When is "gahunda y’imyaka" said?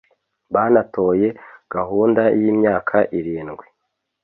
1.73-2.97